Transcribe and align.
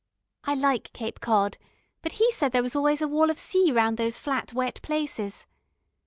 I 0.45 0.55
like 0.55 0.93
Cape 0.93 1.19
Cod, 1.19 1.59
but 2.01 2.13
he 2.13 2.31
said 2.31 2.53
there 2.53 2.63
was 2.63 2.75
always 2.75 3.03
a 3.03 3.07
wall 3.07 3.29
of 3.29 3.37
sea 3.37 3.71
round 3.71 3.97
those 3.97 4.17
flat 4.17 4.51
wet 4.51 4.81
places. 4.81 5.45